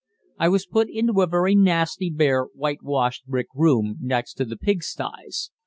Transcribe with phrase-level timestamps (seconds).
[0.39, 5.51] I was put into a very nasty, bare, whitewashed brick room, next the pigsties.